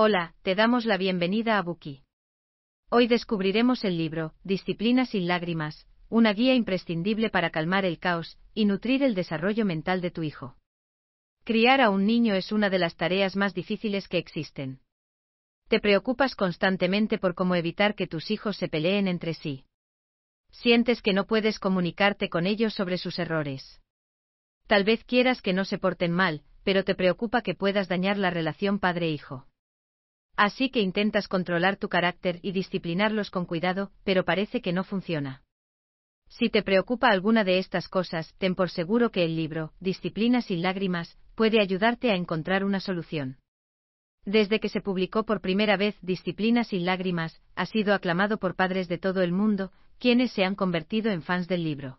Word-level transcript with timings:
Hola, 0.00 0.36
te 0.42 0.54
damos 0.54 0.84
la 0.84 0.96
bienvenida 0.96 1.58
a 1.58 1.62
Buki. 1.62 2.04
Hoy 2.88 3.08
descubriremos 3.08 3.82
el 3.82 3.98
libro, 3.98 4.32
Disciplina 4.44 5.04
sin 5.06 5.26
lágrimas, 5.26 5.88
una 6.08 6.32
guía 6.32 6.54
imprescindible 6.54 7.30
para 7.30 7.50
calmar 7.50 7.84
el 7.84 7.98
caos 7.98 8.38
y 8.54 8.66
nutrir 8.66 9.02
el 9.02 9.16
desarrollo 9.16 9.64
mental 9.64 10.00
de 10.00 10.12
tu 10.12 10.22
hijo. 10.22 10.56
Criar 11.42 11.80
a 11.80 11.90
un 11.90 12.06
niño 12.06 12.34
es 12.34 12.52
una 12.52 12.70
de 12.70 12.78
las 12.78 12.94
tareas 12.94 13.34
más 13.34 13.54
difíciles 13.54 14.06
que 14.06 14.18
existen. 14.18 14.78
Te 15.66 15.80
preocupas 15.80 16.36
constantemente 16.36 17.18
por 17.18 17.34
cómo 17.34 17.56
evitar 17.56 17.96
que 17.96 18.06
tus 18.06 18.30
hijos 18.30 18.56
se 18.56 18.68
peleen 18.68 19.08
entre 19.08 19.34
sí. 19.34 19.64
Sientes 20.52 21.02
que 21.02 21.12
no 21.12 21.26
puedes 21.26 21.58
comunicarte 21.58 22.28
con 22.28 22.46
ellos 22.46 22.72
sobre 22.72 22.98
sus 22.98 23.18
errores. 23.18 23.80
Tal 24.68 24.84
vez 24.84 25.02
quieras 25.02 25.42
que 25.42 25.52
no 25.52 25.64
se 25.64 25.78
porten 25.78 26.12
mal, 26.12 26.44
pero 26.62 26.84
te 26.84 26.94
preocupa 26.94 27.42
que 27.42 27.56
puedas 27.56 27.88
dañar 27.88 28.16
la 28.16 28.30
relación 28.30 28.78
padre-hijo. 28.78 29.48
Así 30.38 30.70
que 30.70 30.80
intentas 30.80 31.26
controlar 31.26 31.78
tu 31.78 31.88
carácter 31.88 32.38
y 32.42 32.52
disciplinarlos 32.52 33.28
con 33.28 33.44
cuidado, 33.44 33.90
pero 34.04 34.24
parece 34.24 34.60
que 34.60 34.72
no 34.72 34.84
funciona. 34.84 35.42
Si 36.28 36.48
te 36.48 36.62
preocupa 36.62 37.08
alguna 37.08 37.42
de 37.42 37.58
estas 37.58 37.88
cosas, 37.88 38.32
ten 38.38 38.54
por 38.54 38.70
seguro 38.70 39.10
que 39.10 39.24
el 39.24 39.34
libro, 39.34 39.72
Disciplina 39.80 40.40
sin 40.40 40.62
lágrimas, 40.62 41.18
puede 41.34 41.60
ayudarte 41.60 42.12
a 42.12 42.14
encontrar 42.14 42.62
una 42.62 42.78
solución. 42.78 43.38
Desde 44.24 44.60
que 44.60 44.68
se 44.68 44.80
publicó 44.80 45.24
por 45.24 45.40
primera 45.40 45.76
vez 45.76 45.96
Disciplina 46.02 46.62
sin 46.62 46.84
lágrimas, 46.86 47.42
ha 47.56 47.66
sido 47.66 47.92
aclamado 47.92 48.38
por 48.38 48.54
padres 48.54 48.86
de 48.86 48.98
todo 48.98 49.22
el 49.22 49.32
mundo, 49.32 49.72
quienes 49.98 50.30
se 50.30 50.44
han 50.44 50.54
convertido 50.54 51.10
en 51.10 51.22
fans 51.22 51.48
del 51.48 51.64
libro. 51.64 51.98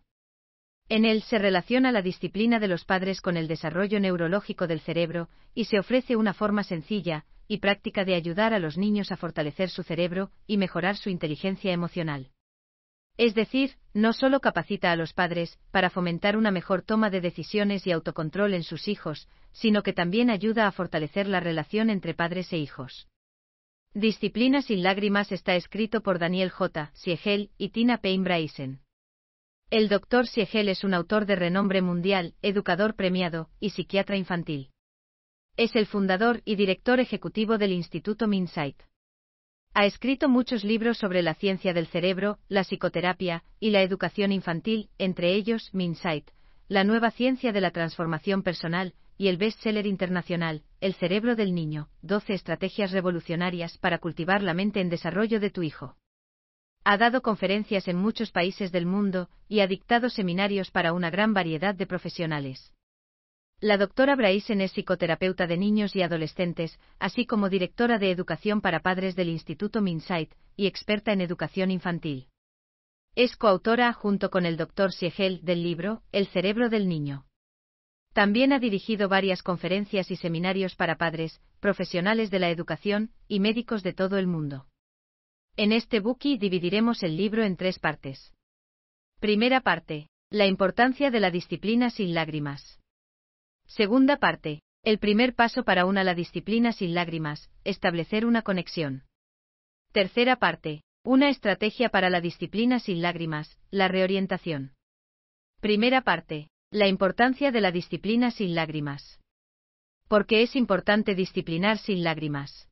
En 0.87 1.03
él 1.03 1.23
se 1.23 1.39
relaciona 1.39 1.91
la 1.91 2.01
disciplina 2.01 2.57
de 2.59 2.69
los 2.69 2.85
padres 2.85 3.19
con 3.19 3.35
el 3.35 3.49
desarrollo 3.49 3.99
neurológico 3.99 4.65
del 4.65 4.79
cerebro, 4.79 5.27
y 5.53 5.65
se 5.65 5.77
ofrece 5.77 6.15
una 6.15 6.33
forma 6.33 6.63
sencilla 6.63 7.25
y 7.49 7.57
práctica 7.57 8.05
de 8.05 8.15
ayudar 8.15 8.53
a 8.53 8.59
los 8.59 8.77
niños 8.77 9.11
a 9.11 9.17
fortalecer 9.17 9.69
su 9.69 9.83
cerebro 9.83 10.31
y 10.47 10.57
mejorar 10.57 10.95
su 10.95 11.09
inteligencia 11.09 11.73
emocional. 11.73 12.29
Es 13.17 13.33
decir, 13.35 13.75
no 13.93 14.13
solo 14.13 14.39
capacita 14.39 14.91
a 14.91 14.95
los 14.95 15.13
padres 15.13 15.59
para 15.71 15.89
fomentar 15.89 16.37
una 16.37 16.51
mejor 16.51 16.83
toma 16.83 17.09
de 17.09 17.19
decisiones 17.19 17.85
y 17.85 17.91
autocontrol 17.91 18.53
en 18.53 18.63
sus 18.63 18.87
hijos, 18.87 19.27
sino 19.51 19.83
que 19.83 19.91
también 19.91 20.29
ayuda 20.29 20.67
a 20.67 20.71
fortalecer 20.71 21.27
la 21.27 21.41
relación 21.41 21.89
entre 21.89 22.13
padres 22.13 22.53
e 22.53 22.57
hijos. 22.59 23.09
Disciplina 23.93 24.61
sin 24.61 24.83
lágrimas 24.83 25.31
está 25.31 25.55
escrito 25.55 26.01
por 26.01 26.19
Daniel 26.19 26.51
J. 26.51 26.91
Siegel 26.93 27.49
y 27.57 27.69
Tina 27.69 27.97
Payne 27.97 28.23
Bryson. 28.23 28.79
El 29.71 29.89
Dr. 29.89 30.27
Siegel 30.27 30.69
es 30.69 30.83
un 30.83 30.93
autor 30.93 31.25
de 31.25 31.35
renombre 31.35 31.81
mundial, 31.81 32.35
educador 32.43 32.95
premiado 32.95 33.49
y 33.59 33.71
psiquiatra 33.71 34.17
infantil. 34.17 34.69
Es 35.59 35.75
el 35.75 35.87
fundador 35.87 36.41
y 36.45 36.55
director 36.55 37.01
ejecutivo 37.01 37.57
del 37.57 37.73
Instituto 37.73 38.29
Minsight. 38.29 38.81
Ha 39.73 39.85
escrito 39.85 40.29
muchos 40.29 40.63
libros 40.63 40.97
sobre 40.97 41.21
la 41.21 41.33
ciencia 41.33 41.73
del 41.73 41.87
cerebro, 41.87 42.39
la 42.47 42.63
psicoterapia 42.63 43.43
y 43.59 43.71
la 43.71 43.81
educación 43.81 44.31
infantil, 44.31 44.89
entre 44.97 45.33
ellos 45.33 45.69
Minsight, 45.73 46.29
la 46.69 46.85
nueva 46.85 47.11
ciencia 47.11 47.51
de 47.51 47.59
la 47.59 47.71
transformación 47.71 48.41
personal, 48.41 48.93
y 49.17 49.27
el 49.27 49.35
bestseller 49.35 49.85
internacional, 49.85 50.63
El 50.79 50.93
cerebro 50.93 51.35
del 51.35 51.53
niño, 51.53 51.89
12 52.03 52.35
estrategias 52.35 52.93
revolucionarias 52.93 53.77
para 53.79 53.97
cultivar 53.97 54.41
la 54.41 54.53
mente 54.53 54.79
en 54.79 54.87
desarrollo 54.87 55.41
de 55.41 55.49
tu 55.49 55.61
hijo. 55.61 55.97
Ha 56.85 56.97
dado 56.97 57.21
conferencias 57.21 57.89
en 57.89 57.97
muchos 57.97 58.31
países 58.31 58.71
del 58.71 58.85
mundo 58.85 59.27
y 59.49 59.59
ha 59.59 59.67
dictado 59.67 60.09
seminarios 60.09 60.71
para 60.71 60.93
una 60.93 61.09
gran 61.09 61.33
variedad 61.33 61.75
de 61.75 61.85
profesionales. 61.85 62.73
La 63.61 63.77
doctora 63.77 64.15
Braisen 64.15 64.61
es 64.61 64.71
psicoterapeuta 64.71 65.45
de 65.45 65.57
niños 65.57 65.93
y 65.93 66.01
adolescentes, 66.01 66.79
así 66.97 67.25
como 67.25 67.49
directora 67.49 67.99
de 67.99 68.09
educación 68.09 68.61
para 68.61 68.79
padres 68.79 69.17
del 69.17 69.27
Instituto 69.27 69.81
Minsight 69.81 70.33
y 70.55 70.67
experta 70.67 71.11
en 71.11 71.19
educación 71.19 71.69
infantil. 71.69 72.27
Es 73.15 73.35
coautora, 73.35 73.91
junto 73.91 74.29
con 74.29 74.45
el 74.45 74.55
doctor 74.55 74.93
Siegel, 74.93 75.41
del 75.43 75.61
libro 75.61 76.03
El 76.13 76.27
cerebro 76.27 76.69
del 76.69 76.87
niño. 76.87 77.25
También 78.13 78.53
ha 78.53 78.59
dirigido 78.59 79.09
varias 79.09 79.43
conferencias 79.43 80.09
y 80.09 80.15
seminarios 80.15 80.75
para 80.75 80.97
padres, 80.97 81.41
profesionales 81.59 82.31
de 82.31 82.39
la 82.39 82.49
educación 82.51 83.11
y 83.27 83.41
médicos 83.41 83.83
de 83.83 83.91
todo 83.91 84.17
el 84.17 84.27
mundo. 84.27 84.67
En 85.57 85.73
este 85.73 85.99
bookie 85.99 86.37
dividiremos 86.37 87.03
el 87.03 87.17
libro 87.17 87.43
en 87.43 87.57
tres 87.57 87.77
partes. 87.77 88.33
Primera 89.19 89.59
parte. 89.59 90.07
La 90.29 90.45
importancia 90.45 91.11
de 91.11 91.19
la 91.19 91.29
disciplina 91.29 91.89
sin 91.89 92.13
lágrimas. 92.13 92.79
Segunda 93.69 94.17
parte. 94.17 94.63
El 94.83 94.97
primer 94.97 95.35
paso 95.35 95.63
para 95.63 95.85
una 95.85 96.03
la 96.03 96.15
disciplina 96.15 96.73
sin 96.73 96.95
lágrimas, 96.95 97.51
establecer 97.63 98.25
una 98.25 98.41
conexión. 98.41 99.03
Tercera 99.91 100.37
parte. 100.37 100.81
Una 101.03 101.29
estrategia 101.29 101.89
para 101.89 102.09
la 102.09 102.19
disciplina 102.19 102.79
sin 102.79 103.01
lágrimas, 103.01 103.57
la 103.69 103.87
reorientación. 103.87 104.73
Primera 105.61 106.01
parte. 106.01 106.49
La 106.71 106.87
importancia 106.87 107.51
de 107.51 107.61
la 107.61 107.71
disciplina 107.71 108.31
sin 108.31 108.55
lágrimas. 108.55 109.19
¿Por 110.07 110.25
qué 110.25 110.41
es 110.41 110.55
importante 110.55 111.13
disciplinar 111.13 111.77
sin 111.77 112.03
lágrimas? 112.03 112.67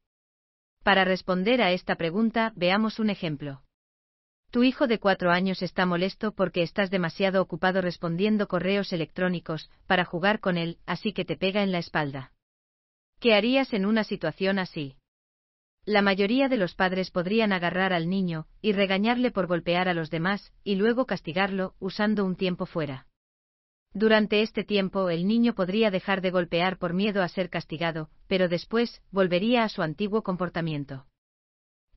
Para 0.83 1.05
responder 1.05 1.61
a 1.61 1.71
esta 1.71 1.95
pregunta, 1.95 2.53
veamos 2.55 2.99
un 2.99 3.11
ejemplo. 3.11 3.61
Tu 4.51 4.63
hijo 4.63 4.87
de 4.87 4.99
cuatro 4.99 5.31
años 5.31 5.61
está 5.61 5.85
molesto 5.85 6.31
porque 6.31 6.63
estás 6.63 6.89
demasiado 6.89 7.41
ocupado 7.41 7.81
respondiendo 7.81 8.47
correos 8.47 8.93
electrónicos 8.93 9.69
para 9.87 10.05
jugar 10.05 10.39
con 10.39 10.57
él, 10.57 10.77
así 10.85 11.11
que 11.11 11.25
te 11.25 11.35
pega 11.35 11.63
en 11.63 11.71
la 11.71 11.79
espalda. 11.79 12.31
¿Qué 13.19 13.33
harías 13.33 13.73
en 13.73 13.85
una 13.85 14.03
situación 14.03 14.57
así? 14.57 14.95
La 15.85 16.01
mayoría 16.01 16.49
de 16.49 16.57
los 16.57 16.75
padres 16.75 17.11
podrían 17.11 17.51
agarrar 17.51 17.93
al 17.93 18.09
niño 18.09 18.47
y 18.61 18.71
regañarle 18.73 19.31
por 19.31 19.47
golpear 19.47 19.89
a 19.89 19.93
los 19.93 20.09
demás 20.09 20.53
y 20.63 20.75
luego 20.75 21.05
castigarlo 21.05 21.75
usando 21.79 22.25
un 22.25 22.35
tiempo 22.35 22.65
fuera. 22.65 23.07
Durante 23.93 24.41
este 24.41 24.63
tiempo 24.63 25.09
el 25.09 25.27
niño 25.27 25.55
podría 25.55 25.89
dejar 25.91 26.21
de 26.21 26.31
golpear 26.31 26.77
por 26.77 26.93
miedo 26.93 27.23
a 27.23 27.27
ser 27.27 27.49
castigado, 27.49 28.09
pero 28.27 28.47
después 28.47 29.01
volvería 29.11 29.63
a 29.63 29.69
su 29.69 29.81
antiguo 29.81 30.23
comportamiento. 30.23 31.05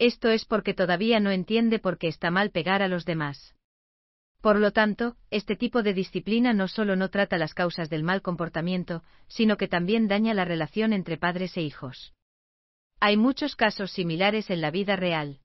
Esto 0.01 0.31
es 0.31 0.47
porque 0.47 0.73
todavía 0.73 1.21
no 1.21 1.31
entiende 1.31 1.79
por 1.79 1.99
qué 1.99 2.09
está 2.09 2.31
mal 2.31 2.51
pegar 2.51 2.81
a 2.81 2.89
los 2.89 3.05
demás. 3.05 3.55
Por 4.41 4.59
lo 4.59 4.71
tanto, 4.71 5.17
este 5.31 5.57
tipo 5.57 5.83
de 5.83 5.93
disciplina 5.93 6.55
no 6.55 6.69
solo 6.69 6.97
no 6.97 7.11
trata 7.11 7.37
las 7.37 7.53
causas 7.53 7.91
del 7.91 8.03
mal 8.03 8.23
comportamiento, 8.23 9.03
sino 9.29 9.59
que 9.59 9.69
también 9.69 10.09
daña 10.09 10.33
la 10.33 10.47
relación 10.47 10.95
entre 10.95 11.19
padres 11.19 11.55
e 11.59 11.61
hijos. 11.61 12.15
Hay 12.99 13.19
muchos 13.19 13.57
casos 13.57 13.91
similares 13.91 14.49
en 14.49 14.63
la 14.63 14.71
vida 14.71 14.97
real. 14.97 15.41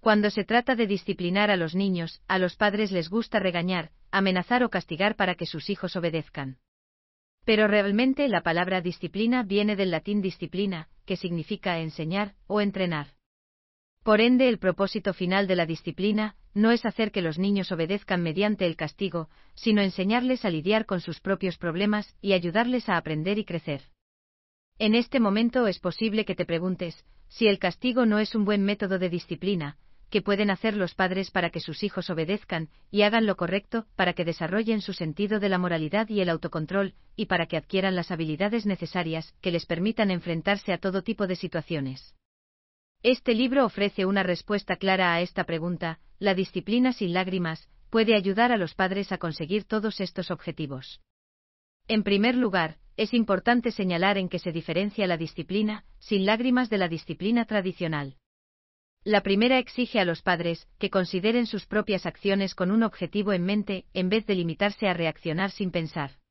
Cuando 0.00 0.28
se 0.28 0.44
trata 0.44 0.76
de 0.76 0.86
disciplinar 0.86 1.50
a 1.50 1.56
los 1.56 1.74
niños, 1.74 2.20
a 2.28 2.38
los 2.38 2.56
padres 2.56 2.92
les 2.92 3.08
gusta 3.08 3.38
regañar, 3.38 3.90
amenazar 4.10 4.64
o 4.64 4.68
castigar 4.68 5.16
para 5.16 5.34
que 5.34 5.46
sus 5.46 5.70
hijos 5.70 5.96
obedezcan. 5.96 6.58
Pero 7.46 7.68
realmente 7.68 8.28
la 8.28 8.42
palabra 8.42 8.82
disciplina 8.82 9.44
viene 9.44 9.76
del 9.76 9.90
latín 9.90 10.20
disciplina, 10.20 10.90
que 11.06 11.16
significa 11.16 11.78
enseñar 11.78 12.34
o 12.46 12.60
entrenar. 12.60 13.14
Por 14.02 14.20
ende, 14.20 14.48
el 14.48 14.58
propósito 14.58 15.14
final 15.14 15.46
de 15.46 15.54
la 15.54 15.64
disciplina 15.64 16.34
no 16.54 16.72
es 16.72 16.84
hacer 16.84 17.12
que 17.12 17.22
los 17.22 17.38
niños 17.38 17.70
obedezcan 17.70 18.20
mediante 18.20 18.66
el 18.66 18.76
castigo, 18.76 19.28
sino 19.54 19.80
enseñarles 19.80 20.44
a 20.44 20.50
lidiar 20.50 20.86
con 20.86 21.00
sus 21.00 21.20
propios 21.20 21.56
problemas 21.56 22.16
y 22.20 22.32
ayudarles 22.32 22.88
a 22.88 22.96
aprender 22.96 23.38
y 23.38 23.44
crecer. 23.44 23.82
En 24.78 24.96
este 24.96 25.20
momento 25.20 25.68
es 25.68 25.78
posible 25.78 26.24
que 26.24 26.34
te 26.34 26.44
preguntes, 26.44 27.04
si 27.28 27.46
el 27.46 27.60
castigo 27.60 28.04
no 28.04 28.18
es 28.18 28.34
un 28.34 28.44
buen 28.44 28.64
método 28.64 28.98
de 28.98 29.08
disciplina, 29.08 29.78
¿qué 30.10 30.20
pueden 30.20 30.50
hacer 30.50 30.76
los 30.76 30.94
padres 30.94 31.30
para 31.30 31.50
que 31.50 31.60
sus 31.60 31.84
hijos 31.84 32.10
obedezcan 32.10 32.70
y 32.90 33.02
hagan 33.02 33.24
lo 33.24 33.36
correcto, 33.36 33.86
para 33.94 34.14
que 34.14 34.24
desarrollen 34.24 34.80
su 34.80 34.94
sentido 34.94 35.38
de 35.38 35.48
la 35.48 35.58
moralidad 35.58 36.08
y 36.08 36.20
el 36.20 36.28
autocontrol, 36.28 36.94
y 37.14 37.26
para 37.26 37.46
que 37.46 37.56
adquieran 37.56 37.94
las 37.94 38.10
habilidades 38.10 38.66
necesarias 38.66 39.32
que 39.40 39.52
les 39.52 39.64
permitan 39.64 40.10
enfrentarse 40.10 40.72
a 40.72 40.78
todo 40.78 41.02
tipo 41.02 41.28
de 41.28 41.36
situaciones? 41.36 42.14
Este 43.02 43.34
libro 43.34 43.64
ofrece 43.64 44.06
una 44.06 44.22
respuesta 44.22 44.76
clara 44.76 45.12
a 45.12 45.20
esta 45.22 45.42
pregunta, 45.42 45.98
la 46.20 46.34
disciplina 46.34 46.92
sin 46.92 47.12
lágrimas, 47.12 47.68
puede 47.90 48.14
ayudar 48.14 48.52
a 48.52 48.56
los 48.56 48.74
padres 48.74 49.10
a 49.10 49.18
conseguir 49.18 49.64
todos 49.64 50.00
estos 50.00 50.30
objetivos. 50.30 51.00
En 51.88 52.04
primer 52.04 52.36
lugar, 52.36 52.78
es 52.96 53.12
importante 53.12 53.72
señalar 53.72 54.18
en 54.18 54.28
que 54.28 54.38
se 54.38 54.52
diferencia 54.52 55.08
la 55.08 55.16
disciplina, 55.16 55.84
sin 55.98 56.26
lágrimas 56.26 56.70
de 56.70 56.78
la 56.78 56.86
disciplina 56.86 57.44
tradicional. 57.44 58.18
La 59.02 59.22
primera 59.22 59.58
exige 59.58 59.98
a 59.98 60.04
los 60.04 60.22
padres 60.22 60.68
que 60.78 60.90
consideren 60.90 61.46
sus 61.46 61.66
propias 61.66 62.06
acciones 62.06 62.54
con 62.54 62.70
un 62.70 62.84
objetivo 62.84 63.32
en 63.32 63.42
mente, 63.42 63.84
en 63.94 64.10
vez 64.10 64.26
de 64.26 64.36
limitarse 64.36 64.86
a 64.86 64.94
reaccionar 64.94 65.50
sin 65.50 65.72
pensar. 65.72 66.21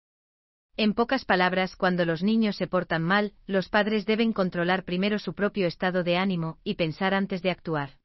En 0.78 0.94
pocas 0.94 1.26
palabras, 1.26 1.76
cuando 1.76 2.06
los 2.06 2.24
niños 2.24 2.56
se 2.56 2.68
portan 2.68 3.04
mal, 3.04 3.34
los 3.46 3.70
padres 3.70 4.06
deben 4.06 4.34
controlar 4.34 4.84
primero 4.84 5.20
su 5.20 5.34
propio 5.34 5.68
estado 5.68 6.04
de 6.04 6.18
ánimo 6.18 6.60
y 6.64 6.76
pensar 6.76 7.14
antes 7.14 7.42
de 7.42 7.52
actuar. 7.52 7.98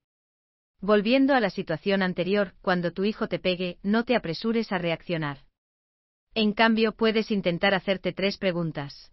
Volviendo 0.81 1.35
a 1.35 1.41
la 1.41 1.51
situación 1.51 2.03
anterior, 2.03 2.55
cuando 2.61 2.93
tu 2.93 3.05
hijo 3.05 3.29
te 3.29 3.39
pegue, 3.39 3.79
no 3.83 4.05
te 4.05 4.15
apresures 4.15 4.73
a 4.73 4.79
reaccionar. 4.79 5.39
En 6.35 6.53
cambio, 6.53 6.93
puedes 6.93 7.31
intentar 7.31 7.73
hacerte 7.73 8.13
tres 8.13 8.37
preguntas. 8.37 9.13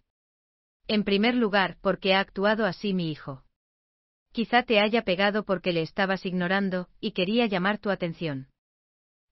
En 0.88 1.04
primer 1.04 1.34
lugar, 1.34 1.78
porque 1.80 2.12
ha 2.12 2.20
actuado 2.20 2.66
así 2.66 2.92
mi 2.92 3.10
hijo. 3.10 3.44
Quizá 4.32 4.64
te 4.64 4.80
haya 4.80 5.02
pegado 5.02 5.44
porque 5.44 5.72
le 5.72 5.80
estabas 5.80 6.26
ignorando, 6.26 6.88
y 7.00 7.12
quería 7.12 7.46
llamar 7.46 7.78
tu 7.78 7.88
atención. 7.88 8.48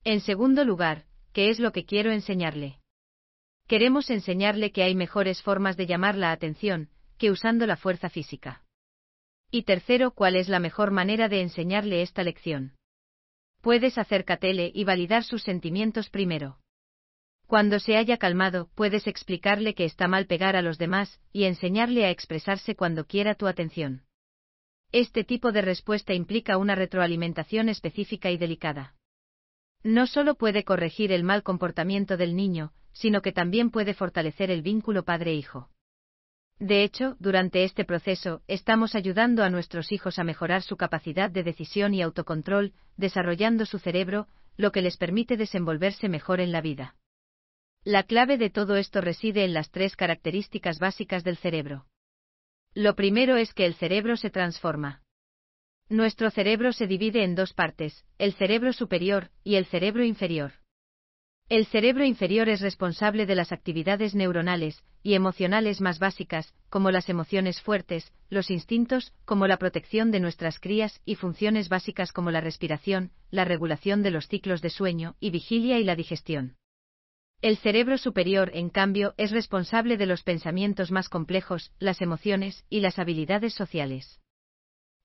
En 0.04 0.20
segundo 0.20 0.64
lugar, 0.64 1.04
¿qué 1.32 1.50
es 1.50 1.58
lo 1.58 1.72
que 1.72 1.84
quiero 1.84 2.12
enseñarle? 2.12 2.81
Queremos 3.66 4.10
enseñarle 4.10 4.72
que 4.72 4.82
hay 4.82 4.94
mejores 4.94 5.42
formas 5.42 5.76
de 5.76 5.86
llamar 5.86 6.16
la 6.16 6.32
atención, 6.32 6.90
que 7.18 7.30
usando 7.30 7.66
la 7.66 7.76
fuerza 7.76 8.10
física. 8.10 8.62
Y 9.50 9.62
tercero, 9.62 10.12
¿cuál 10.12 10.36
es 10.36 10.48
la 10.48 10.60
mejor 10.60 10.90
manera 10.90 11.28
de 11.28 11.40
enseñarle 11.40 12.02
esta 12.02 12.22
lección? 12.22 12.72
Puedes 13.60 13.98
acercártele 13.98 14.72
y 14.74 14.84
validar 14.84 15.24
sus 15.24 15.42
sentimientos 15.42 16.10
primero. 16.10 16.58
Cuando 17.46 17.78
se 17.78 17.96
haya 17.96 18.16
calmado, 18.16 18.70
puedes 18.74 19.06
explicarle 19.06 19.74
que 19.74 19.84
está 19.84 20.08
mal 20.08 20.26
pegar 20.26 20.56
a 20.56 20.62
los 20.62 20.78
demás, 20.78 21.20
y 21.32 21.44
enseñarle 21.44 22.06
a 22.06 22.10
expresarse 22.10 22.74
cuando 22.74 23.06
quiera 23.06 23.34
tu 23.34 23.46
atención. 23.46 24.04
Este 24.90 25.22
tipo 25.22 25.52
de 25.52 25.62
respuesta 25.62 26.14
implica 26.14 26.56
una 26.56 26.74
retroalimentación 26.74 27.68
específica 27.68 28.30
y 28.30 28.38
delicada. 28.38 28.94
No 29.82 30.06
solo 30.06 30.34
puede 30.34 30.64
corregir 30.64 31.12
el 31.12 31.24
mal 31.24 31.42
comportamiento 31.42 32.16
del 32.16 32.36
niño, 32.36 32.72
sino 32.92 33.22
que 33.22 33.32
también 33.32 33.70
puede 33.70 33.94
fortalecer 33.94 34.50
el 34.50 34.62
vínculo 34.62 35.04
padre-hijo. 35.04 35.68
De 36.58 36.84
hecho, 36.84 37.16
durante 37.18 37.64
este 37.64 37.84
proceso, 37.84 38.42
estamos 38.46 38.94
ayudando 38.94 39.42
a 39.42 39.50
nuestros 39.50 39.90
hijos 39.90 40.18
a 40.18 40.24
mejorar 40.24 40.62
su 40.62 40.76
capacidad 40.76 41.30
de 41.30 41.42
decisión 41.42 41.92
y 41.92 42.02
autocontrol, 42.02 42.72
desarrollando 42.96 43.66
su 43.66 43.78
cerebro, 43.78 44.28
lo 44.56 44.70
que 44.70 44.82
les 44.82 44.96
permite 44.96 45.36
desenvolverse 45.36 46.08
mejor 46.08 46.40
en 46.40 46.52
la 46.52 46.60
vida. 46.60 46.94
La 47.84 48.04
clave 48.04 48.38
de 48.38 48.48
todo 48.48 48.76
esto 48.76 49.00
reside 49.00 49.44
en 49.44 49.54
las 49.54 49.70
tres 49.70 49.96
características 49.96 50.78
básicas 50.78 51.24
del 51.24 51.36
cerebro. 51.36 51.86
Lo 52.74 52.94
primero 52.94 53.36
es 53.36 53.52
que 53.54 53.66
el 53.66 53.74
cerebro 53.74 54.16
se 54.16 54.30
transforma. 54.30 55.02
Nuestro 55.88 56.30
cerebro 56.30 56.72
se 56.72 56.86
divide 56.86 57.24
en 57.24 57.34
dos 57.34 57.52
partes, 57.54 58.06
el 58.18 58.34
cerebro 58.34 58.72
superior 58.72 59.30
y 59.42 59.56
el 59.56 59.66
cerebro 59.66 60.04
inferior. 60.04 60.52
El 61.52 61.66
cerebro 61.66 62.02
inferior 62.06 62.48
es 62.48 62.62
responsable 62.62 63.26
de 63.26 63.34
las 63.34 63.52
actividades 63.52 64.14
neuronales 64.14 64.82
y 65.02 65.12
emocionales 65.12 65.82
más 65.82 65.98
básicas, 65.98 66.54
como 66.70 66.90
las 66.90 67.10
emociones 67.10 67.60
fuertes, 67.60 68.10
los 68.30 68.50
instintos, 68.50 69.12
como 69.26 69.46
la 69.46 69.58
protección 69.58 70.10
de 70.10 70.18
nuestras 70.18 70.58
crías 70.58 71.02
y 71.04 71.16
funciones 71.16 71.68
básicas 71.68 72.10
como 72.10 72.30
la 72.30 72.40
respiración, 72.40 73.10
la 73.30 73.44
regulación 73.44 74.02
de 74.02 74.12
los 74.12 74.28
ciclos 74.28 74.62
de 74.62 74.70
sueño 74.70 75.14
y 75.20 75.28
vigilia 75.28 75.78
y 75.78 75.84
la 75.84 75.94
digestión. 75.94 76.56
El 77.42 77.58
cerebro 77.58 77.98
superior, 77.98 78.50
en 78.54 78.70
cambio, 78.70 79.12
es 79.18 79.30
responsable 79.30 79.98
de 79.98 80.06
los 80.06 80.22
pensamientos 80.22 80.90
más 80.90 81.10
complejos, 81.10 81.70
las 81.78 82.00
emociones 82.00 82.64
y 82.70 82.80
las 82.80 82.98
habilidades 82.98 83.52
sociales. 83.52 84.22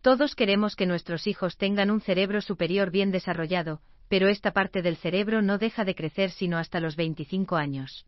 Todos 0.01 0.33
queremos 0.33 0.77
que 0.77 0.85
nuestros 0.85 1.27
hijos 1.27 1.57
tengan 1.57 1.91
un 1.91 1.99
cerebro 1.99 2.39
superior 2.39 2.89
bien 2.89 3.11
desarrollado, 3.11 3.81
pero 4.09 4.27
esta 4.27 4.51
parte 4.51 4.81
del 4.81 4.97
cerebro 4.97 5.41
no 5.41 5.57
deja 5.57 5.85
de 5.85 5.95
crecer 5.95 6.31
sino 6.31 6.57
hasta 6.57 6.79
los 6.79 6.95
25 6.95 7.55
años. 7.55 8.05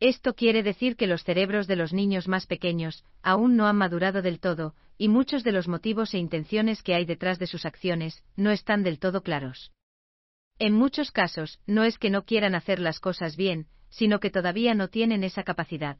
Esto 0.00 0.34
quiere 0.34 0.62
decir 0.62 0.96
que 0.96 1.06
los 1.06 1.22
cerebros 1.22 1.66
de 1.66 1.76
los 1.76 1.92
niños 1.92 2.26
más 2.26 2.46
pequeños 2.46 3.04
aún 3.22 3.56
no 3.56 3.66
han 3.66 3.76
madurado 3.76 4.22
del 4.22 4.40
todo, 4.40 4.74
y 4.98 5.08
muchos 5.08 5.44
de 5.44 5.52
los 5.52 5.68
motivos 5.68 6.14
e 6.14 6.18
intenciones 6.18 6.82
que 6.82 6.94
hay 6.94 7.04
detrás 7.04 7.38
de 7.38 7.46
sus 7.46 7.64
acciones 7.64 8.22
no 8.36 8.50
están 8.50 8.82
del 8.82 8.98
todo 8.98 9.22
claros. 9.22 9.72
En 10.58 10.72
muchos 10.72 11.10
casos, 11.10 11.60
no 11.66 11.84
es 11.84 11.98
que 11.98 12.10
no 12.10 12.24
quieran 12.24 12.54
hacer 12.54 12.78
las 12.78 13.00
cosas 13.00 13.36
bien, 13.36 13.66
sino 13.88 14.20
que 14.20 14.30
todavía 14.30 14.74
no 14.74 14.88
tienen 14.88 15.24
esa 15.24 15.42
capacidad. 15.42 15.98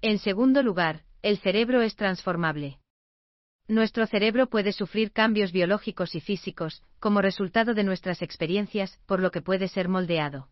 En 0.00 0.18
segundo 0.18 0.62
lugar, 0.62 1.02
el 1.22 1.38
cerebro 1.38 1.82
es 1.82 1.96
transformable. 1.96 2.78
Nuestro 3.68 4.06
cerebro 4.06 4.46
puede 4.46 4.72
sufrir 4.72 5.12
cambios 5.12 5.52
biológicos 5.52 6.14
y 6.14 6.20
físicos, 6.20 6.82
como 7.00 7.20
resultado 7.20 7.74
de 7.74 7.84
nuestras 7.84 8.22
experiencias, 8.22 8.98
por 9.04 9.20
lo 9.20 9.30
que 9.30 9.42
puede 9.42 9.68
ser 9.68 9.90
moldeado. 9.90 10.48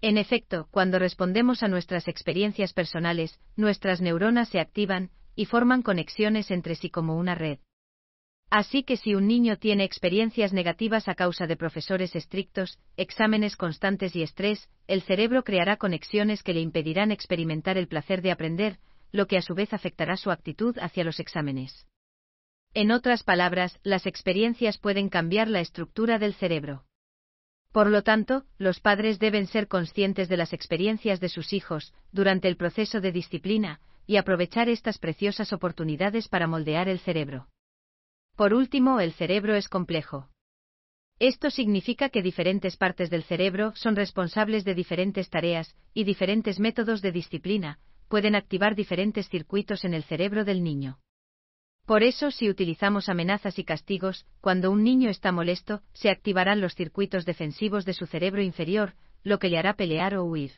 En 0.00 0.16
efecto, 0.16 0.66
cuando 0.70 0.98
respondemos 0.98 1.62
a 1.62 1.68
nuestras 1.68 2.08
experiencias 2.08 2.72
personales, 2.72 3.38
nuestras 3.54 4.00
neuronas 4.00 4.48
se 4.48 4.60
activan, 4.60 5.10
y 5.36 5.44
forman 5.44 5.82
conexiones 5.82 6.50
entre 6.50 6.74
sí 6.74 6.88
como 6.88 7.16
una 7.18 7.34
red. 7.34 7.58
Así 8.48 8.82
que 8.82 8.96
si 8.96 9.14
un 9.14 9.28
niño 9.28 9.58
tiene 9.58 9.84
experiencias 9.84 10.54
negativas 10.54 11.08
a 11.08 11.14
causa 11.14 11.46
de 11.46 11.56
profesores 11.56 12.16
estrictos, 12.16 12.78
exámenes 12.96 13.56
constantes 13.56 14.16
y 14.16 14.22
estrés, 14.22 14.70
el 14.86 15.02
cerebro 15.02 15.44
creará 15.44 15.76
conexiones 15.76 16.42
que 16.42 16.54
le 16.54 16.60
impedirán 16.60 17.12
experimentar 17.12 17.76
el 17.76 17.88
placer 17.88 18.22
de 18.22 18.30
aprender, 18.30 18.78
lo 19.10 19.26
que 19.26 19.36
a 19.36 19.42
su 19.42 19.54
vez 19.54 19.74
afectará 19.74 20.16
su 20.16 20.30
actitud 20.30 20.78
hacia 20.80 21.04
los 21.04 21.20
exámenes. 21.20 21.86
En 22.74 22.90
otras 22.90 23.22
palabras, 23.22 23.78
las 23.82 24.06
experiencias 24.06 24.78
pueden 24.78 25.10
cambiar 25.10 25.48
la 25.48 25.60
estructura 25.60 26.18
del 26.18 26.32
cerebro. 26.32 26.84
Por 27.70 27.88
lo 27.88 28.02
tanto, 28.02 28.44
los 28.58 28.80
padres 28.80 29.18
deben 29.18 29.46
ser 29.46 29.68
conscientes 29.68 30.28
de 30.28 30.38
las 30.38 30.54
experiencias 30.54 31.20
de 31.20 31.28
sus 31.28 31.52
hijos 31.52 31.92
durante 32.12 32.48
el 32.48 32.56
proceso 32.56 33.00
de 33.00 33.12
disciplina, 33.12 33.80
y 34.06 34.16
aprovechar 34.16 34.68
estas 34.68 34.98
preciosas 34.98 35.52
oportunidades 35.52 36.28
para 36.28 36.46
moldear 36.46 36.88
el 36.88 36.98
cerebro. 36.98 37.48
Por 38.36 38.54
último, 38.54 39.00
el 39.00 39.12
cerebro 39.12 39.54
es 39.54 39.68
complejo. 39.68 40.28
Esto 41.18 41.50
significa 41.50 42.08
que 42.08 42.22
diferentes 42.22 42.76
partes 42.76 43.10
del 43.10 43.22
cerebro 43.22 43.72
son 43.76 43.96
responsables 43.96 44.64
de 44.64 44.74
diferentes 44.74 45.28
tareas, 45.28 45.76
y 45.94 46.04
diferentes 46.04 46.58
métodos 46.58 47.02
de 47.02 47.12
disciplina, 47.12 47.78
pueden 48.08 48.34
activar 48.34 48.74
diferentes 48.74 49.28
circuitos 49.28 49.84
en 49.84 49.94
el 49.94 50.04
cerebro 50.04 50.44
del 50.44 50.64
niño. 50.64 50.98
Por 51.86 52.02
eso, 52.04 52.30
si 52.30 52.48
utilizamos 52.48 53.08
amenazas 53.08 53.58
y 53.58 53.64
castigos, 53.64 54.24
cuando 54.40 54.70
un 54.70 54.84
niño 54.84 55.10
está 55.10 55.32
molesto, 55.32 55.82
se 55.92 56.10
activarán 56.10 56.60
los 56.60 56.74
circuitos 56.74 57.24
defensivos 57.24 57.84
de 57.84 57.92
su 57.92 58.06
cerebro 58.06 58.40
inferior, 58.40 58.94
lo 59.24 59.38
que 59.38 59.48
le 59.48 59.58
hará 59.58 59.74
pelear 59.74 60.14
o 60.14 60.24
huir. 60.24 60.52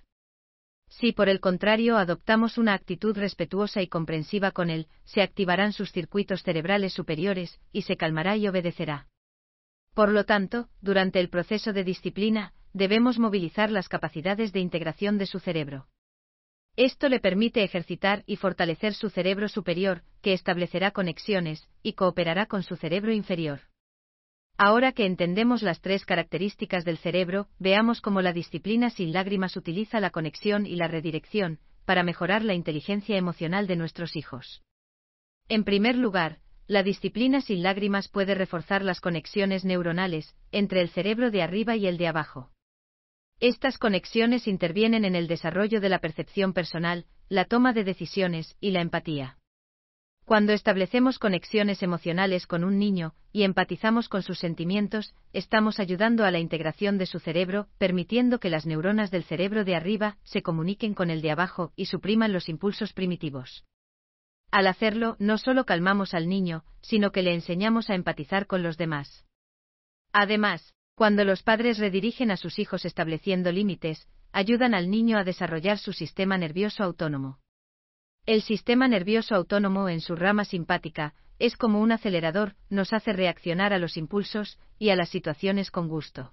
Si 0.89 1.13
por 1.13 1.29
el 1.29 1.41
contrario 1.41 1.97
adoptamos 1.97 2.59
una 2.59 2.75
actitud 2.75 3.17
respetuosa 3.17 3.81
y 3.81 3.89
comprensiva 3.89 4.51
con 4.51 4.69
él, 4.71 4.87
se 5.05 5.23
activarán 5.23 5.73
sus 5.73 5.93
circuitos 5.93 6.43
cerebrales 6.43 6.93
superiores, 6.93 7.59
y 7.73 7.83
se 7.83 7.97
calmará 7.97 8.37
y 8.37 8.47
obedecerá. 8.47 9.09
Por 9.95 10.11
lo 10.11 10.25
tanto, 10.25 10.69
durante 10.83 11.21
el 11.21 11.31
proceso 11.31 11.73
de 11.73 11.85
disciplina, 11.85 12.53
debemos 12.73 13.19
movilizar 13.19 13.71
las 13.71 13.89
capacidades 13.89 14.53
de 14.53 14.61
integración 14.61 15.17
de 15.19 15.27
su 15.27 15.41
cerebro. 15.41 15.87
Esto 16.77 17.09
le 17.09 17.21
permite 17.21 17.63
ejercitar 17.63 18.25
y 18.27 18.37
fortalecer 18.37 18.95
su 18.95 19.09
cerebro 19.09 19.49
superior, 19.49 20.03
que 20.23 20.33
establecerá 20.33 20.91
conexiones, 20.91 21.69
y 21.83 21.93
cooperará 21.93 22.47
con 22.47 22.65
su 22.65 22.77
cerebro 22.77 23.13
inferior. 23.13 23.61
Ahora 24.57 24.93
que 24.93 25.07
entendemos 25.07 25.63
las 25.63 25.81
tres 25.81 26.05
características 26.05 26.85
del 26.85 26.99
cerebro, 26.99 27.49
veamos 27.59 28.01
cómo 28.01 28.23
la 28.23 28.33
disciplina 28.33 28.91
sin 28.91 29.13
lágrimas 29.13 29.57
utiliza 29.57 30.01
la 30.01 30.11
conexión 30.11 30.67
y 30.67 30.77
la 30.77 30.89
redirección, 30.89 31.59
para 31.85 32.03
mejorar 32.03 32.45
la 32.45 32.55
inteligencia 32.55 33.17
emocional 33.17 33.67
de 33.67 33.77
nuestros 33.77 34.17
hijos. 34.17 34.63
En 35.49 35.65
primer 35.65 35.97
lugar, 35.97 36.39
la 36.67 36.83
disciplina 36.83 37.41
sin 37.41 37.63
lágrimas 37.63 38.09
puede 38.09 38.35
reforzar 38.35 38.83
las 38.83 39.01
conexiones 39.01 39.65
neuronales, 39.65 40.35
entre 40.51 40.81
el 40.81 40.89
cerebro 40.89 41.31
de 41.31 41.43
arriba 41.43 41.77
y 41.77 41.87
el 41.87 41.99
de 41.99 42.09
abajo. 42.09 42.51
Estas 43.41 43.79
conexiones 43.79 44.47
intervienen 44.47 45.05
en 45.05 45.17
el 45.17 45.27
desarrollo 45.27 45.81
de 45.81 45.89
la 45.89 45.99
percepción 45.99 46.53
personal, 46.53 47.07
la 47.29 47.45
toma 47.45 47.73
de 47.73 47.85
decisiones 47.85 48.57
y 48.61 48.71
la 48.71 48.81
empatía. 48.81 49.39
Cuando 50.25 50.55
establecemos 50.55 51.19
conexiones 51.19 51.83
emocionales 51.83 52.47
con 52.47 52.65
un 52.65 52.79
niño 52.79 53.15
y 53.31 53.43
empatizamos 53.43 54.09
con 54.09 54.23
sus 54.23 54.39
sentimientos, 54.39 55.15
estamos 55.35 55.79
ayudando 55.81 56.25
a 56.25 56.31
la 56.31 56.39
integración 56.39 56.97
de 56.97 57.05
su 57.05 57.19
cerebro, 57.19 57.69
permitiendo 57.77 58.41
que 58.41 58.49
las 58.49 58.65
neuronas 58.65 59.11
del 59.11 59.25
cerebro 59.25 59.65
de 59.65 59.77
arriba 59.77 60.17
se 60.23 60.43
comuniquen 60.43 60.95
con 60.95 61.11
el 61.11 61.21
de 61.21 61.31
abajo 61.31 61.73
y 61.77 61.87
supriman 61.87 62.33
los 62.33 62.49
impulsos 62.49 62.95
primitivos. 62.95 63.65
Al 64.51 64.67
hacerlo, 64.67 65.17
no 65.19 65.37
solo 65.37 65.67
calmamos 65.67 66.15
al 66.15 66.29
niño, 66.29 66.65
sino 66.81 67.13
que 67.13 67.23
le 67.23 67.35
enseñamos 67.35 67.91
a 67.91 67.95
empatizar 67.95 68.47
con 68.47 68.63
los 68.63 68.79
demás. 68.79 69.27
Además, 70.13 70.75
cuando 70.95 71.25
los 71.25 71.43
padres 71.43 71.79
redirigen 71.79 72.31
a 72.31 72.37
sus 72.37 72.59
hijos 72.59 72.85
estableciendo 72.85 73.51
límites, 73.51 74.07
ayudan 74.33 74.75
al 74.75 74.91
niño 74.91 75.19
a 75.19 75.25
desarrollar 75.25 75.79
su 75.79 75.93
sistema 75.93 76.39
nervioso 76.39 76.85
autónomo. 76.85 77.39
El 78.27 78.43
sistema 78.43 78.87
nervioso 78.89 79.35
autónomo 79.35 79.89
en 79.89 80.01
su 80.01 80.15
rama 80.17 80.45
simpática, 80.45 81.15
es 81.39 81.57
como 81.57 81.81
un 81.81 81.93
acelerador, 81.93 82.55
nos 82.71 82.93
hace 82.93 83.13
reaccionar 83.13 83.73
a 83.73 83.79
los 83.79 83.97
impulsos 83.97 84.59
y 84.79 84.91
a 84.91 84.97
las 84.97 85.09
situaciones 85.09 85.71
con 85.71 85.89
gusto. 85.89 86.33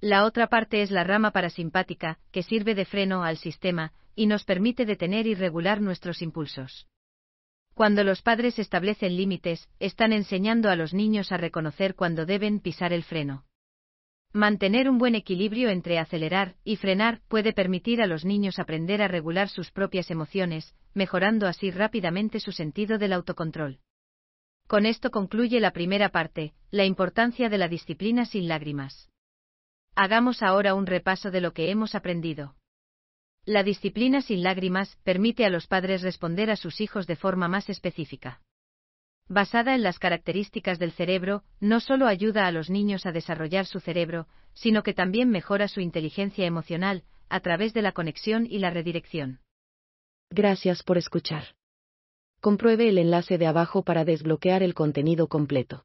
La 0.00 0.24
otra 0.24 0.48
parte 0.48 0.82
es 0.82 0.90
la 0.90 1.04
rama 1.04 1.30
parasimpática, 1.30 2.18
que 2.30 2.42
sirve 2.42 2.74
de 2.74 2.84
freno 2.84 3.24
al 3.24 3.38
sistema, 3.38 3.92
y 4.14 4.26
nos 4.26 4.44
permite 4.44 4.84
detener 4.84 5.26
y 5.26 5.34
regular 5.34 5.80
nuestros 5.80 6.20
impulsos. 6.20 6.88
Cuando 7.72 8.04
los 8.04 8.20
padres 8.20 8.58
establecen 8.58 9.16
límites, 9.16 9.68
están 9.80 10.12
enseñando 10.12 10.68
a 10.68 10.76
los 10.76 10.92
niños 10.92 11.32
a 11.32 11.38
reconocer 11.38 11.94
cuando 11.94 12.26
deben 12.26 12.60
pisar 12.60 12.92
el 12.92 13.02
freno. 13.02 13.46
Mantener 14.34 14.88
un 14.88 14.96
buen 14.96 15.14
equilibrio 15.14 15.68
entre 15.68 15.98
acelerar 15.98 16.54
y 16.64 16.76
frenar 16.76 17.20
puede 17.28 17.52
permitir 17.52 18.00
a 18.00 18.06
los 18.06 18.24
niños 18.24 18.58
aprender 18.58 19.02
a 19.02 19.08
regular 19.08 19.50
sus 19.50 19.70
propias 19.70 20.10
emociones, 20.10 20.74
mejorando 20.94 21.46
así 21.46 21.70
rápidamente 21.70 22.40
su 22.40 22.50
sentido 22.50 22.96
del 22.96 23.12
autocontrol. 23.12 23.80
Con 24.66 24.86
esto 24.86 25.10
concluye 25.10 25.60
la 25.60 25.72
primera 25.72 26.08
parte, 26.08 26.54
la 26.70 26.86
importancia 26.86 27.50
de 27.50 27.58
la 27.58 27.68
disciplina 27.68 28.24
sin 28.24 28.48
lágrimas. 28.48 29.10
Hagamos 29.94 30.42
ahora 30.42 30.74
un 30.74 30.86
repaso 30.86 31.30
de 31.30 31.42
lo 31.42 31.52
que 31.52 31.70
hemos 31.70 31.94
aprendido. 31.94 32.56
La 33.44 33.62
disciplina 33.62 34.22
sin 34.22 34.42
lágrimas 34.42 34.96
permite 35.04 35.44
a 35.44 35.50
los 35.50 35.66
padres 35.66 36.00
responder 36.00 36.50
a 36.50 36.56
sus 36.56 36.80
hijos 36.80 37.06
de 37.06 37.16
forma 37.16 37.48
más 37.48 37.68
específica 37.68 38.40
basada 39.28 39.74
en 39.74 39.82
las 39.82 39.98
características 39.98 40.78
del 40.78 40.92
cerebro, 40.92 41.42
no 41.60 41.80
solo 41.80 42.06
ayuda 42.06 42.46
a 42.46 42.52
los 42.52 42.70
niños 42.70 43.06
a 43.06 43.12
desarrollar 43.12 43.66
su 43.66 43.80
cerebro, 43.80 44.26
sino 44.54 44.82
que 44.82 44.94
también 44.94 45.30
mejora 45.30 45.68
su 45.68 45.80
inteligencia 45.80 46.46
emocional, 46.46 47.04
a 47.28 47.40
través 47.40 47.72
de 47.72 47.82
la 47.82 47.92
conexión 47.92 48.46
y 48.48 48.58
la 48.58 48.70
redirección. 48.70 49.40
Gracias 50.30 50.82
por 50.82 50.98
escuchar. 50.98 51.44
Compruebe 52.40 52.88
el 52.88 52.98
enlace 52.98 53.38
de 53.38 53.46
abajo 53.46 53.82
para 53.82 54.04
desbloquear 54.04 54.62
el 54.62 54.74
contenido 54.74 55.28
completo. 55.28 55.84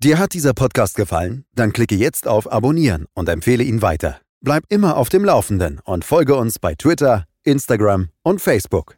Dir 0.00 0.16
hat 0.18 0.32
dieser 0.32 0.54
Podcast 0.54 0.96
gefallen? 0.96 1.44
Dann 1.54 1.72
klicke 1.72 1.96
jetzt 1.96 2.28
auf 2.28 2.50
Abonnieren 2.52 3.06
und 3.14 3.28
empfehle 3.28 3.64
ihn 3.64 3.82
weiter. 3.82 4.20
Bleib 4.40 4.62
immer 4.68 4.96
auf 4.96 5.08
dem 5.08 5.24
Laufenden 5.24 5.80
und 5.84 6.04
folge 6.04 6.36
uns 6.36 6.60
bei 6.60 6.76
Twitter, 6.76 7.26
Instagram 7.42 8.10
und 8.22 8.40
Facebook. 8.40 8.97